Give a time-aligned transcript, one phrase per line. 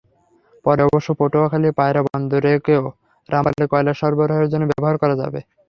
[0.65, 2.83] পরে অবশ্য পটুয়াখালীর পায়রা বন্দরকেও
[3.29, 5.39] রামপালে কয়লা সরবরাহের জন্য ব্যবহার করা যাবে।